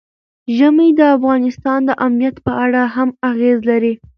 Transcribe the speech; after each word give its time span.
ژمی 0.57 0.89
د 0.99 1.01
افغانستان 1.15 1.79
د 1.85 1.91
امنیت 2.05 2.35
په 2.45 2.51
اړه 2.65 2.81
هم 2.95 3.09
اغېز 3.29 3.57
لري. 3.69 3.93